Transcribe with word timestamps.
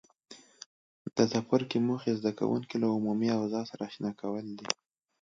د 1.15 1.17
څپرکي 1.31 1.79
موخې 1.87 2.11
زده 2.19 2.31
کوونکي 2.39 2.75
له 2.81 2.87
عمومي 2.95 3.29
اوضاع 3.33 3.63
سره 3.71 3.81
آشنا 3.89 4.11
کول 4.21 4.45
دي. 4.59 4.67